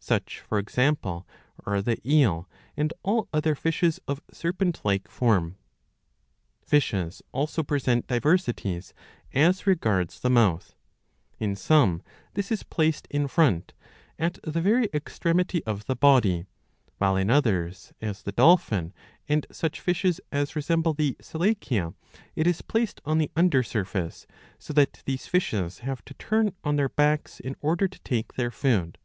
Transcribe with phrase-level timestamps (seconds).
[0.00, 1.28] Such, for example,
[1.66, 5.56] are the eel and all other fishes of serpent like form.^^
[6.66, 8.94] Fishes also present diversities
[9.34, 10.74] as regards the mouth.
[11.38, 12.00] In some
[12.32, 13.74] this is placed in front,
[14.18, 16.46] at the very extremity of the body,
[16.96, 18.92] while in others, as the dolphin ^s
[19.28, 21.92] and such fishes as resemble the Selachia,
[22.34, 24.26] it is placed on the under surface;
[24.58, 28.50] so that these fishes have to turn on their backs in order to take their
[28.50, 28.96] food.